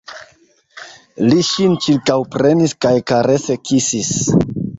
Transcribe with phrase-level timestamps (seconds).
[1.25, 4.11] Li ŝin ĉirkaŭprenis kaj karese kisis.